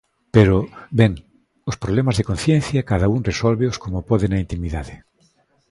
Pero, 0.35 0.57
ben, 0.99 1.11
os 1.69 1.79
problemas 1.83 2.15
de 2.17 2.27
conciencia 2.29 2.87
cada 2.91 3.07
un 3.15 3.21
resólveos 3.29 3.75
como 3.83 4.07
pode 4.09 4.25
na 4.29 4.41
intimidade. 4.45 4.93